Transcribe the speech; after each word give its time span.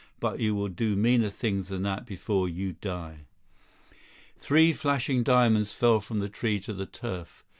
But 0.19 0.39
you 0.39 0.55
will 0.55 0.67
do 0.69 0.95
meaner 0.95 1.29
things 1.29 1.67
than 1.67 1.83
that 1.83 2.07
before 2.07 2.49
you 2.49 2.73
die." 2.73 3.27
Three 4.35 4.73
flashing 4.73 5.21
diamonds 5.21 5.73
fell 5.73 5.99
from 5.99 6.17
the 6.17 6.27
tree 6.27 6.59
to 6.61 6.73
the 6.73 6.87
turf. 6.87 7.43